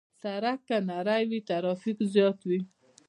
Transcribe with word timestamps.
سړک 0.21 0.59
که 0.67 0.77
نری 0.87 1.23
وي، 1.29 1.39
ترافیک 1.49 1.97
زیات 2.13 2.39
وي. 2.47 2.59